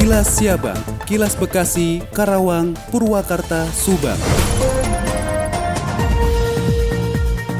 Kilas 0.00 0.40
Siabang, 0.40 0.80
Kilas 1.04 1.36
Bekasi, 1.36 2.00
Karawang, 2.16 2.72
Purwakarta, 2.88 3.68
Subang. 3.68 4.16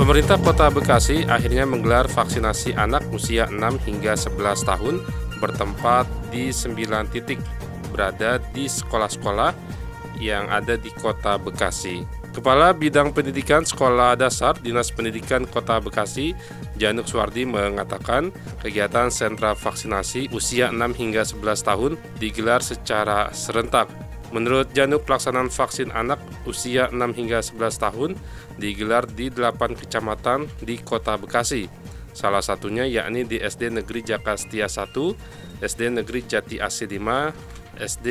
Pemerintah 0.00 0.40
Kota 0.40 0.72
Bekasi 0.72 1.28
akhirnya 1.28 1.68
menggelar 1.68 2.08
vaksinasi 2.08 2.72
anak 2.80 3.04
usia 3.12 3.44
6 3.44 3.60
hingga 3.84 4.16
11 4.16 4.56
tahun 4.64 5.04
bertempat 5.36 6.08
di 6.32 6.48
9 6.48 7.12
titik 7.12 7.44
berada 7.92 8.40
di 8.56 8.64
sekolah-sekolah 8.72 9.52
yang 10.16 10.48
ada 10.48 10.80
di 10.80 10.88
Kota 10.96 11.36
Bekasi. 11.36 12.19
Kepala 12.30 12.70
Bidang 12.70 13.10
Pendidikan 13.10 13.66
Sekolah 13.66 14.14
Dasar 14.14 14.54
Dinas 14.62 14.94
Pendidikan 14.94 15.50
Kota 15.50 15.82
Bekasi, 15.82 16.30
Januk 16.78 17.10
Suwardi 17.10 17.42
mengatakan 17.42 18.30
kegiatan 18.62 19.10
sentra 19.10 19.58
vaksinasi 19.58 20.30
usia 20.30 20.70
6 20.70 20.78
hingga 20.94 21.26
11 21.26 21.66
tahun 21.66 21.92
digelar 22.22 22.62
secara 22.62 23.34
serentak 23.34 23.90
Menurut 24.30 24.70
Januk, 24.70 25.02
pelaksanaan 25.10 25.50
vaksin 25.50 25.90
anak 25.90 26.22
usia 26.46 26.86
6 26.94 27.18
hingga 27.18 27.42
11 27.42 27.82
tahun 27.82 28.10
digelar 28.62 29.02
di 29.10 29.26
8 29.26 29.74
kecamatan 29.74 30.46
di 30.62 30.78
Kota 30.78 31.18
Bekasi. 31.18 31.66
Salah 32.14 32.42
satunya 32.42 32.86
yakni 32.86 33.26
di 33.26 33.42
SD 33.42 33.74
Negeri 33.74 34.06
Jakastia 34.06 34.70
1, 34.70 35.66
SD 35.66 35.80
Negeri 35.98 36.20
Jati 36.30 36.62
Asi 36.62 36.86
5, 36.86 37.34
SD 37.82 38.08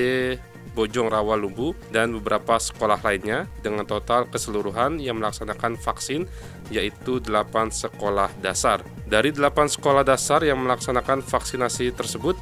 Bojong 0.74 1.12
Rawa 1.12 1.36
Lumbu, 1.36 1.76
dan 1.92 2.16
beberapa 2.16 2.56
sekolah 2.56 3.02
lainnya 3.04 3.50
dengan 3.60 3.84
total 3.84 4.30
keseluruhan 4.32 5.02
yang 5.02 5.20
melaksanakan 5.20 5.76
vaksin 5.76 6.30
yaitu 6.70 7.20
8 7.20 7.74
sekolah 7.74 8.30
dasar. 8.40 8.86
Dari 9.10 9.34
8 9.34 9.50
sekolah 9.76 10.06
dasar 10.06 10.46
yang 10.46 10.62
melaksanakan 10.62 11.26
vaksinasi 11.26 11.92
tersebut, 11.98 12.38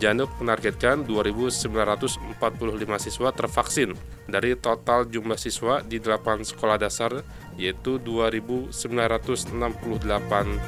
Januk 0.00 0.32
menargetkan 0.40 1.04
2.945 1.04 1.68
siswa 2.96 3.28
tervaksin 3.36 3.92
dari 4.24 4.56
total 4.56 5.04
jumlah 5.04 5.36
siswa 5.36 5.84
di 5.84 6.00
8 6.00 6.40
sekolah 6.40 6.80
dasar 6.80 7.20
yaitu 7.60 8.00
2.968 8.00 9.52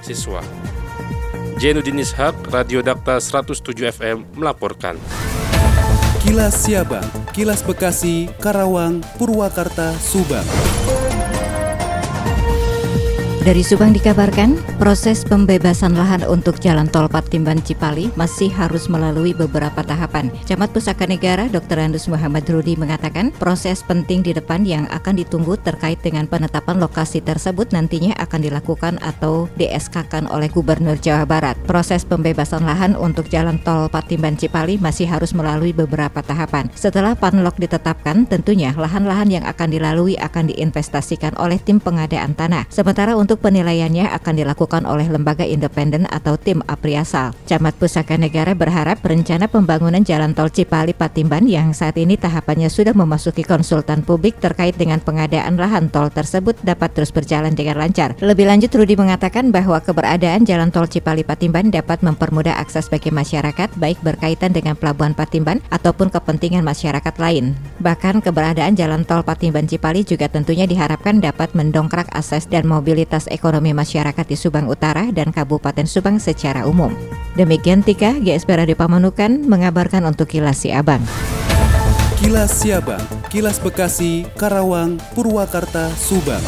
siswa. 0.05 0.45
Jenuddin 1.57 2.05
Ishak, 2.05 2.53
Radio 2.53 2.85
Dakta 2.85 3.17
107 3.17 3.73
FM 3.89 4.29
melaporkan. 4.37 5.01
Kilas 6.23 6.55
Siabang, 6.55 7.03
Kilas 7.35 7.67
Bekasi, 7.67 8.31
Karawang, 8.39 9.03
Purwakarta, 9.19 9.91
Subang. 9.99 10.47
Dari 13.43 13.59
Subang 13.67 13.91
dikabarkan, 13.91 14.55
proses 14.79 15.27
pembebasan 15.27 15.99
lahan 15.99 16.23
untuk 16.31 16.63
jalan 16.63 16.87
tol 16.87 17.11
Patimban 17.11 17.59
Cipali 17.59 18.07
masih 18.15 18.47
harus 18.55 18.87
melalui 18.87 19.35
beberapa 19.35 19.83
tahapan. 19.83 20.31
Camat 20.47 20.71
Pusaka 20.71 21.11
Negara 21.11 21.51
Dr. 21.51 21.83
Andus 21.83 22.07
Muhammad 22.07 22.47
Rudi 22.47 22.79
mengatakan, 22.79 23.35
proses 23.43 23.83
penting 23.83 24.23
di 24.23 24.31
depan 24.31 24.63
yang 24.63 24.87
akan 24.95 25.19
ditunggu 25.19 25.59
terkait 25.59 25.99
dengan 26.07 26.31
penetapan 26.31 26.79
lokasi 26.79 27.19
tersebut 27.19 27.75
nantinya 27.75 28.15
akan 28.23 28.47
dilakukan 28.47 29.03
atau 29.03 29.51
DSK-kan 29.59 30.31
oleh 30.31 30.47
Gubernur 30.47 30.95
Jawa 31.03 31.27
Barat. 31.27 31.59
Proses 31.67 32.07
pembebasan 32.07 32.63
lahan 32.63 32.95
untuk 32.95 33.27
jalan 33.27 33.59
tol 33.67 33.91
Patimban 33.91 34.39
Cipali 34.39 34.79
masih 34.79 35.11
harus 35.11 35.35
melalui 35.35 35.75
beberapa 35.75 36.23
tahapan. 36.23 36.71
Setelah 36.79 37.19
panlok 37.19 37.59
ditetapkan, 37.59 38.23
tentunya 38.23 38.71
lahan-lahan 38.79 39.35
yang 39.35 39.45
akan 39.51 39.67
dilalui 39.67 40.15
akan 40.15 40.47
diinvestasikan 40.47 41.35
oleh 41.43 41.59
tim 41.59 41.83
pengadaan 41.83 42.39
tanah. 42.39 42.71
Sementara 42.71 43.19
untuk 43.19 43.32
untuk 43.33 43.49
penilaiannya 43.49 44.13
akan 44.13 44.45
dilakukan 44.45 44.85
oleh 44.85 45.09
lembaga 45.09 45.41
independen 45.41 46.05
atau 46.13 46.37
tim 46.37 46.61
Apriasal. 46.69 47.33
Camat 47.49 47.81
Pusaka 47.81 48.21
Negara 48.21 48.53
berharap 48.53 49.01
rencana 49.01 49.49
pembangunan 49.49 50.05
jalan 50.05 50.37
tol 50.37 50.53
Cipali 50.53 50.93
Patimban 50.93 51.49
yang 51.49 51.73
saat 51.73 51.97
ini 51.97 52.21
tahapannya 52.21 52.69
sudah 52.69 52.93
memasuki 52.93 53.41
konsultan 53.41 54.05
publik 54.05 54.37
terkait 54.37 54.77
dengan 54.77 55.01
pengadaan 55.01 55.57
lahan 55.57 55.89
tol 55.89 56.13
tersebut 56.13 56.61
dapat 56.61 56.93
terus 56.93 57.09
berjalan 57.09 57.57
dengan 57.57 57.81
lancar. 57.81 58.13
Lebih 58.21 58.53
lanjut 58.53 58.69
Rudi 58.69 59.01
mengatakan 59.01 59.49
bahwa 59.49 59.81
keberadaan 59.81 60.45
jalan 60.45 60.69
tol 60.69 60.85
Cipali 60.85 61.25
Patimban 61.25 61.73
dapat 61.73 62.05
mempermudah 62.05 62.61
akses 62.61 62.93
bagi 62.93 63.09
masyarakat 63.09 63.81
baik 63.81 63.97
berkaitan 64.05 64.53
dengan 64.53 64.77
pelabuhan 64.77 65.17
Patimban 65.17 65.65
ataupun 65.73 66.13
kepentingan 66.13 66.61
masyarakat 66.69 67.17
lain. 67.17 67.57
Bahkan 67.81 68.21
keberadaan 68.21 68.77
jalan 68.77 69.09
tol 69.09 69.25
Patimban 69.25 69.65
Cipali 69.65 70.05
juga 70.05 70.29
tentunya 70.29 70.69
diharapkan 70.69 71.17
dapat 71.25 71.57
mendongkrak 71.57 72.13
akses 72.13 72.45
dan 72.45 72.69
mobilitas 72.69 73.22
aktivitas 73.23 73.31
ekonomi 73.31 73.71
masyarakat 73.71 74.27
di 74.27 74.35
Subang 74.35 74.67
Utara 74.67 75.07
dan 75.15 75.31
Kabupaten 75.31 75.87
Subang 75.87 76.19
secara 76.19 76.67
umum. 76.67 76.91
Demikian 77.39 77.87
Tika, 77.87 78.19
GSP 78.19 78.59
Radio 78.59 78.75
Pamanukan 78.75 79.47
mengabarkan 79.47 80.03
untuk 80.11 80.27
Kilas 80.27 80.63
Siabang. 80.63 81.03
Kilas 82.19 82.51
Siabang, 82.55 83.03
Kilas 83.31 83.59
Bekasi, 83.59 84.27
Karawang, 84.39 84.99
Purwakarta, 85.15 85.91
Subang. 85.99 86.43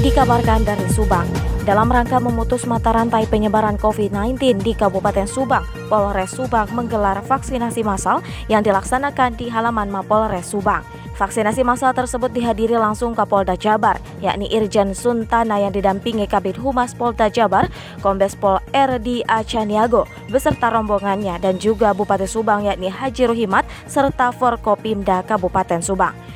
Dikabarkan 0.00 0.64
dari 0.64 0.86
Subang, 0.92 1.28
dalam 1.64 1.90
rangka 1.90 2.20
memutus 2.22 2.68
mata 2.68 2.94
rantai 2.94 3.26
penyebaran 3.26 3.80
COVID-19 3.80 4.62
di 4.62 4.76
Kabupaten 4.76 5.26
Subang, 5.26 5.64
Polres 5.90 6.36
Subang 6.36 6.70
menggelar 6.76 7.24
vaksinasi 7.24 7.82
massal 7.82 8.22
yang 8.46 8.62
dilaksanakan 8.62 9.34
di 9.34 9.50
halaman 9.50 9.90
Mapolres 9.90 10.52
Subang. 10.52 10.86
Vaksinasi 11.18 11.66
massal 11.66 11.90
tersebut 11.98 12.30
dihadiri 12.30 12.78
langsung 12.78 13.10
Kapolda 13.10 13.58
Jabar, 13.58 13.98
yakni 14.22 14.46
Irjen 14.54 14.94
Suntana 14.94 15.58
yang 15.58 15.74
didampingi 15.74 16.30
Kabit 16.30 16.54
Humas 16.62 16.94
Polda 16.94 17.26
Jabar, 17.26 17.66
Kombes 17.98 18.38
Pol 18.38 18.62
R.D. 18.70 19.26
Acaniago, 19.26 20.06
beserta 20.30 20.70
rombongannya 20.70 21.42
dan 21.42 21.58
juga 21.58 21.90
Bupati 21.90 22.30
Subang 22.30 22.70
yakni 22.70 22.86
Haji 22.86 23.34
Ruhimat 23.34 23.66
serta 23.90 24.30
Forkopimda 24.30 25.26
Kabupaten 25.26 25.82
Subang. 25.82 26.27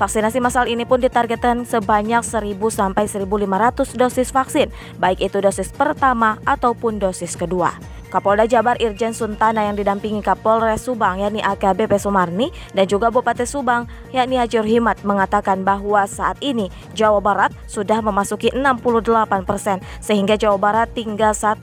Vaksinasi 0.00 0.40
massal 0.40 0.64
ini 0.64 0.88
pun 0.88 0.96
ditargetkan 0.96 1.68
sebanyak 1.68 2.24
1000 2.24 2.56
sampai 2.72 3.04
1500 3.04 4.00
dosis 4.00 4.32
vaksin, 4.32 4.72
baik 4.96 5.20
itu 5.20 5.44
dosis 5.44 5.68
pertama 5.76 6.40
ataupun 6.48 6.96
dosis 6.96 7.36
kedua. 7.36 7.76
Kapolda 8.08 8.48
Jabar 8.48 8.80
Irjen 8.80 9.12
Suntana 9.12 9.68
yang 9.68 9.76
didampingi 9.76 10.24
Kapolres 10.24 10.88
Subang 10.88 11.20
yakni 11.20 11.44
AKBP 11.44 12.00
Sumarni 12.00 12.48
dan 12.72 12.88
juga 12.88 13.12
Bupati 13.12 13.44
Subang 13.44 13.92
yakni 14.08 14.40
Hajur 14.40 14.64
Himat 14.64 15.04
mengatakan 15.04 15.68
bahwa 15.68 16.08
saat 16.08 16.40
ini 16.40 16.72
Jawa 16.96 17.20
Barat 17.20 17.52
sudah 17.68 18.00
memasuki 18.00 18.48
68 18.56 19.44
persen 19.44 19.84
sehingga 20.00 20.40
Jawa 20.40 20.56
Barat 20.56 20.88
tinggal 20.96 21.36
1,3 21.36 21.60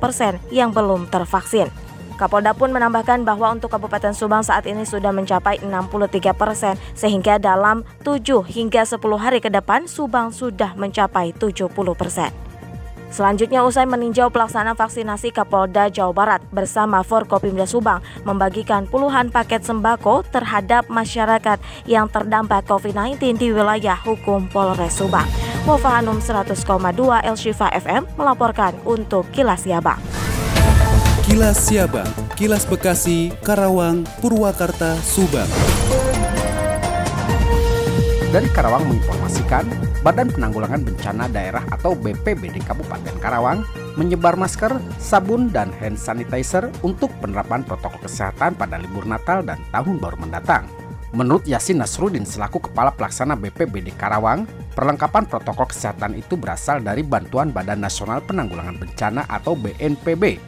persen 0.00 0.40
yang 0.48 0.72
belum 0.72 1.04
tervaksin. 1.12 1.87
Kapolda 2.18 2.50
pun 2.50 2.74
menambahkan 2.74 3.22
bahwa 3.22 3.54
untuk 3.54 3.70
Kabupaten 3.70 4.10
Subang 4.10 4.42
saat 4.42 4.66
ini 4.66 4.82
sudah 4.82 5.14
mencapai 5.14 5.62
63 5.62 6.34
persen 6.34 6.74
sehingga 6.98 7.38
dalam 7.38 7.86
7 8.02 8.42
hingga 8.42 8.82
10 8.82 8.98
hari 9.22 9.38
ke 9.38 9.46
depan 9.46 9.86
Subang 9.86 10.34
sudah 10.34 10.74
mencapai 10.74 11.30
70 11.38 11.70
persen. 11.94 12.34
Selanjutnya 13.08 13.64
usai 13.64 13.88
meninjau 13.88 14.28
pelaksanaan 14.28 14.76
vaksinasi 14.76 15.32
Kapolda 15.32 15.88
Jawa 15.88 16.12
Barat 16.12 16.40
bersama 16.52 17.00
Forkopimda 17.00 17.64
Subang 17.64 18.04
membagikan 18.26 18.84
puluhan 18.84 19.32
paket 19.32 19.64
sembako 19.64 20.28
terhadap 20.28 20.90
masyarakat 20.92 21.56
yang 21.88 22.10
terdampak 22.12 22.68
COVID-19 22.68 23.40
di 23.40 23.48
wilayah 23.48 23.96
hukum 24.04 24.50
Polres 24.52 25.00
Subang. 25.00 25.24
Wafa 25.64 26.02
Hanum 26.02 26.20
100,2 26.20 26.52
El 27.24 27.36
Shifa 27.38 27.72
FM 27.72 28.04
melaporkan 28.20 28.76
untuk 28.84 29.24
Kilas 29.32 29.64
Siabang. 29.64 30.17
Kilas 31.28 31.68
Siabang, 31.68 32.08
Kilas 32.40 32.64
Bekasi, 32.64 33.28
Karawang, 33.44 34.00
Purwakarta, 34.24 34.96
Subang. 35.04 35.44
Dari 38.32 38.48
Karawang 38.48 38.88
menginformasikan, 38.88 39.68
Badan 40.00 40.32
Penanggulangan 40.32 40.80
Bencana 40.80 41.28
Daerah 41.28 41.68
atau 41.68 41.92
BPBD 41.92 42.64
Kabupaten 42.64 43.12
Karawang 43.20 43.60
menyebar 44.00 44.40
masker, 44.40 44.72
sabun, 44.96 45.52
dan 45.52 45.68
hand 45.76 46.00
sanitizer 46.00 46.72
untuk 46.80 47.12
penerapan 47.20 47.60
protokol 47.60 48.08
kesehatan 48.08 48.56
pada 48.56 48.80
libur 48.80 49.04
Natal 49.04 49.44
dan 49.44 49.60
Tahun 49.68 50.00
Baru 50.00 50.16
mendatang. 50.16 50.64
Menurut 51.12 51.44
Yasin 51.44 51.84
Nasruddin 51.84 52.24
selaku 52.24 52.72
Kepala 52.72 52.88
Pelaksana 52.96 53.36
BPBD 53.36 53.92
Karawang, 54.00 54.48
perlengkapan 54.72 55.28
protokol 55.28 55.68
kesehatan 55.68 56.16
itu 56.16 56.40
berasal 56.40 56.80
dari 56.80 57.04
bantuan 57.04 57.52
Badan 57.52 57.84
Nasional 57.84 58.24
Penanggulangan 58.24 58.80
Bencana 58.80 59.28
atau 59.28 59.52
BNPB 59.52 60.47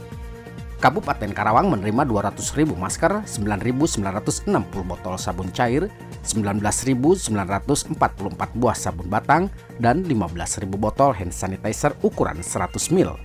Kabupaten 0.80 1.36
Karawang 1.36 1.68
menerima 1.68 2.08
200.000 2.08 2.72
masker, 2.72 3.12
9.960 3.28 4.48
botol 4.80 5.20
sabun 5.20 5.52
cair, 5.52 5.92
19.944 6.24 8.00
buah 8.56 8.72
sabun 8.72 9.12
batang, 9.12 9.52
dan 9.76 10.00
15.000 10.00 10.64
botol 10.80 11.12
hand 11.12 11.36
sanitizer 11.36 11.92
ukuran 12.00 12.40
100 12.40 12.96
ml. 12.96 13.20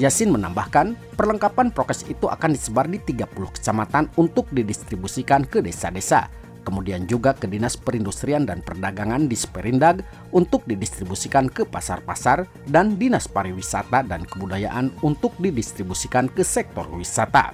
Yasin 0.00 0.32
menambahkan, 0.32 0.96
perlengkapan 1.12 1.68
prokes 1.68 2.08
itu 2.08 2.24
akan 2.24 2.56
disebar 2.56 2.88
di 2.88 2.96
30 2.96 3.28
kecamatan 3.52 4.08
untuk 4.16 4.48
didistribusikan 4.48 5.44
ke 5.44 5.60
desa-desa 5.60 6.43
kemudian 6.64 7.04
juga 7.04 7.36
ke 7.36 7.44
Dinas 7.44 7.76
Perindustrian 7.76 8.48
dan 8.48 8.64
Perdagangan 8.64 9.28
di 9.28 9.36
Sperindag 9.36 10.00
untuk 10.32 10.64
didistribusikan 10.64 11.52
ke 11.52 11.68
pasar-pasar 11.68 12.48
dan 12.66 12.96
Dinas 12.96 13.28
Pariwisata 13.28 14.00
dan 14.02 14.24
Kebudayaan 14.24 14.90
untuk 15.04 15.36
didistribusikan 15.36 16.32
ke 16.32 16.40
sektor 16.40 16.88
wisata. 16.96 17.52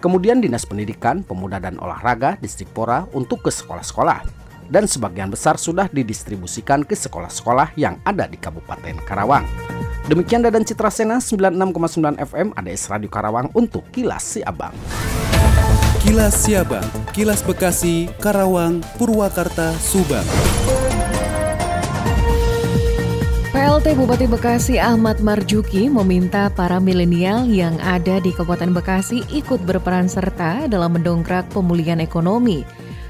Kemudian 0.00 0.40
Dinas 0.40 0.64
Pendidikan, 0.64 1.26
Pemuda 1.26 1.58
dan 1.58 1.76
Olahraga 1.76 2.38
Distrikpora 2.40 3.04
untuk 3.12 3.44
ke 3.44 3.50
sekolah-sekolah. 3.50 4.24
Dan 4.68 4.84
sebagian 4.84 5.32
besar 5.32 5.56
sudah 5.56 5.88
didistribusikan 5.88 6.84
ke 6.84 6.92
sekolah-sekolah 6.92 7.72
yang 7.80 7.96
ada 8.04 8.28
di 8.28 8.36
Kabupaten 8.36 9.00
Karawang. 9.04 9.48
Demikian 10.08 10.44
Dadan 10.44 10.64
Citra 10.64 10.92
Sena 10.92 11.20
96,9 11.20 12.20
FM 12.20 12.52
ADS 12.52 12.92
Radio 12.92 13.08
Karawang 13.12 13.48
untuk 13.56 13.84
Kilas 13.92 14.24
Si 14.24 14.40
Abang. 14.44 14.76
Kilas 15.98 16.46
Siabang, 16.46 16.86
Kilas 17.10 17.42
Bekasi, 17.42 18.06
Karawang, 18.22 18.78
Purwakarta, 19.02 19.74
Subang. 19.82 20.22
PLT 23.50 23.98
Bupati 23.98 24.30
Bekasi 24.30 24.78
Ahmad 24.78 25.18
Marjuki 25.18 25.90
meminta 25.90 26.54
para 26.54 26.78
milenial 26.78 27.50
yang 27.50 27.74
ada 27.82 28.22
di 28.22 28.30
Kabupaten 28.30 28.70
Bekasi 28.70 29.26
ikut 29.26 29.58
berperan 29.66 30.06
serta 30.06 30.70
dalam 30.70 30.94
mendongkrak 30.94 31.50
pemulihan 31.50 31.98
ekonomi. 31.98 32.62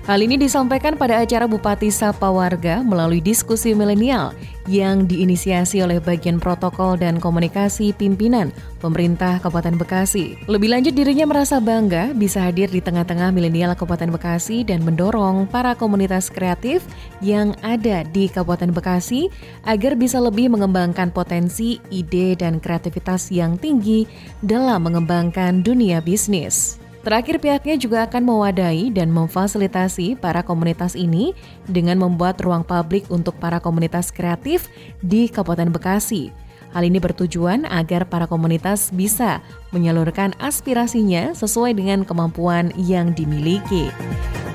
Hal 0.08 0.25
ini 0.25 0.40
disampaikan 0.40 0.96
pada 0.96 1.20
acara 1.20 1.44
Bupati 1.44 1.93
Sapa 1.93 2.32
Warga 2.32 2.81
melalui 2.81 3.20
diskusi 3.20 3.76
milenial 3.76 4.32
yang 4.64 5.05
diinisiasi 5.05 5.84
oleh 5.84 6.00
bagian 6.00 6.40
protokol 6.40 6.96
dan 6.96 7.20
komunikasi 7.20 7.93
pimpinan 7.93 8.49
pemerintah 8.81 9.37
Kabupaten 9.37 9.76
Bekasi. 9.76 10.40
Lebih 10.49 10.72
lanjut 10.72 10.96
dirinya 10.96 11.28
merasa 11.28 11.60
bangga 11.60 12.16
bisa 12.16 12.40
hadir 12.40 12.72
di 12.72 12.81
tengah-tengah 12.81 13.37
milenial 13.37 13.76
Kabupaten 13.76 14.08
Bekasi 14.08 14.64
dan 14.64 14.81
mendorong 14.81 15.44
para 15.44 15.76
komunitas 15.76 16.32
kreatif 16.32 16.81
yang 17.20 17.52
ada 17.61 18.00
di 18.08 18.32
Kabupaten 18.32 18.72
Bekasi 18.72 19.28
agar 19.69 19.93
bisa 19.93 20.16
lebih 20.25 20.49
mengembangkan 20.49 21.12
potensi, 21.12 21.84
ide, 21.93 22.32
dan 22.32 22.64
kreativitas 22.64 23.28
yang 23.28 23.61
tinggi 23.61 24.08
dalam 24.40 24.88
mengembangkan 24.88 25.61
dunia 25.61 26.00
bisnis. 26.00 26.88
Terakhir 27.08 27.40
pihaknya 27.40 27.81
juga 27.81 28.05
akan 28.05 28.20
mewadahi 28.20 28.93
dan 28.93 29.08
memfasilitasi 29.08 30.20
para 30.20 30.44
komunitas 30.44 30.93
ini 30.93 31.32
dengan 31.64 31.96
membuat 31.96 32.37
ruang 32.44 32.60
publik 32.60 33.08
untuk 33.08 33.32
para 33.40 33.64
komunitas 33.64 34.12
kreatif 34.12 34.69
di 35.00 35.32
Kabupaten 35.32 35.72
Bekasi. 35.72 36.28
Hal 36.76 36.84
ini 36.84 37.00
bertujuan 37.00 37.64
agar 37.64 38.05
para 38.05 38.28
komunitas 38.28 38.93
bisa 38.93 39.40
menyalurkan 39.72 40.37
aspirasinya 40.37 41.32
sesuai 41.32 41.81
dengan 41.81 42.05
kemampuan 42.05 42.76
yang 42.76 43.16
dimiliki. 43.16 43.88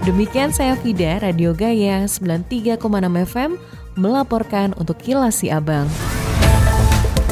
Demikian 0.06 0.54
saya 0.54 0.78
Fida, 0.78 1.26
Radio 1.26 1.58
Gaya 1.58 2.06
93,6 2.06 2.78
FM, 3.34 3.58
melaporkan 3.98 4.78
untuk 4.78 5.02
Kilas 5.02 5.42
Si 5.42 5.50
Abang. 5.50 5.90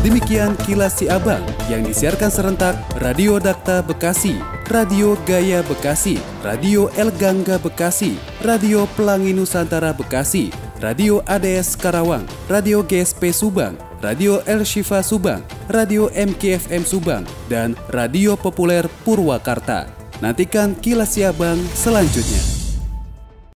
Demikian 0.01 0.57
kilas 0.65 0.97
si 0.97 1.05
abang 1.05 1.45
yang 1.69 1.85
disiarkan 1.85 2.33
serentak 2.33 2.73
Radio 2.97 3.37
Dakta 3.37 3.85
Bekasi, 3.85 4.33
Radio 4.71 5.19
Gaya 5.27 5.59
Bekasi, 5.67 6.15
Radio 6.47 6.87
El 6.95 7.11
Gangga 7.19 7.59
Bekasi, 7.59 8.15
Radio 8.39 8.87
Pelangi 8.95 9.35
Nusantara 9.35 9.91
Bekasi, 9.91 10.47
Radio 10.79 11.19
ADS 11.27 11.75
Karawang, 11.75 12.23
Radio 12.47 12.79
GSP 12.79 13.35
Subang, 13.35 13.75
Radio 13.99 14.39
El 14.47 14.63
Shifa 14.63 15.03
Subang, 15.03 15.43
Radio 15.67 16.07
MKFM 16.15 16.87
Subang, 16.87 17.27
dan 17.51 17.75
Radio 17.91 18.39
Populer 18.39 18.87
Purwakarta. 19.03 19.91
Nantikan 20.23 20.79
kilas 20.79 21.19
si 21.19 21.27
abang 21.27 21.59
selanjutnya. 21.75 22.60